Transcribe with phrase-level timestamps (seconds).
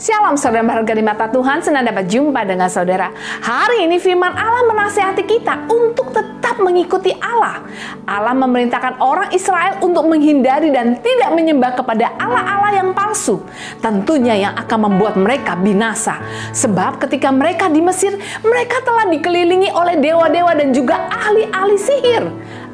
[0.00, 3.12] Shalom saudara berharga di mata Tuhan, senang dapat jumpa dengan saudara.
[3.44, 7.60] Hari ini firman Allah menasihati kita untuk tetap mengikuti Allah.
[8.08, 13.44] Allah memerintahkan orang Israel untuk menghindari dan tidak menyembah kepada Allah-Allah yang palsu.
[13.84, 16.16] Tentunya yang akan membuat mereka binasa.
[16.56, 22.24] Sebab ketika mereka di Mesir, mereka telah dikelilingi oleh dewa-dewa dan juga ahli-ahli sihir.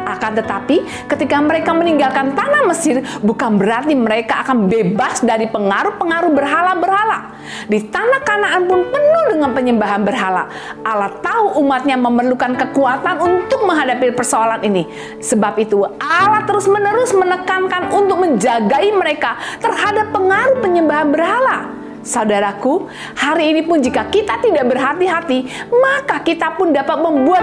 [0.07, 7.35] Akan tetapi, ketika mereka meninggalkan tanah Mesir, bukan berarti mereka akan bebas dari pengaruh-pengaruh berhala-berhala.
[7.67, 10.47] Di tanah Kanaan pun penuh dengan penyembahan berhala.
[10.87, 14.87] Allah tahu umatnya memerlukan kekuatan untuk menghadapi persoalan ini.
[15.19, 21.77] Sebab itu, Allah terus-menerus menekankan untuk menjagai mereka terhadap pengaruh penyembahan berhala.
[22.07, 22.87] Saudaraku,
[23.19, 25.43] hari ini pun jika kita tidak berhati-hati,
[25.75, 27.43] maka kita pun dapat membuat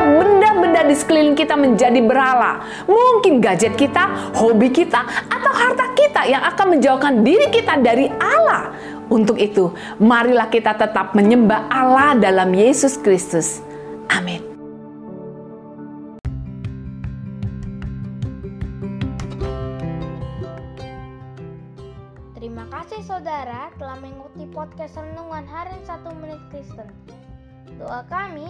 [0.73, 2.65] benda-benda di sekeliling kita menjadi berhala.
[2.89, 8.73] Mungkin gadget kita, hobi kita, atau harta kita yang akan menjauhkan diri kita dari Allah.
[9.05, 9.69] Untuk itu,
[10.01, 13.61] marilah kita tetap menyembah Allah dalam Yesus Kristus.
[14.09, 14.41] Amin.
[22.33, 26.89] Terima kasih saudara telah mengikuti podcast Renungan Harian 1 Menit Kristen.
[27.77, 28.49] Doa kami,